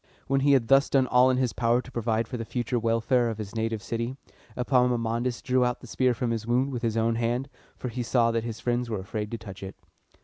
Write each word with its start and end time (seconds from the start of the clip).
When 0.25 0.39
he 0.41 0.53
had 0.53 0.67
thus 0.67 0.89
done 0.89 1.05
all 1.05 1.29
in 1.29 1.37
his 1.37 1.53
power 1.53 1.79
to 1.79 1.91
provide 1.91 2.27
for 2.27 2.35
the 2.35 2.43
future 2.43 2.79
welfare 2.79 3.29
of 3.29 3.37
his 3.37 3.53
native 3.55 3.83
city, 3.83 4.17
Epaminondas 4.57 5.43
drew 5.43 5.63
out 5.63 5.79
the 5.79 5.85
spear 5.85 6.15
from 6.15 6.31
his 6.31 6.47
wound 6.47 6.71
with 6.71 6.81
his 6.81 6.97
own 6.97 7.17
hand, 7.17 7.49
for 7.77 7.89
he 7.89 8.01
saw 8.01 8.31
that 8.31 8.43
his 8.43 8.59
friends 8.59 8.89
were 8.89 8.99
afraid 8.99 9.29
to 9.29 9.37
touch 9.37 9.61
it. 9.61 9.75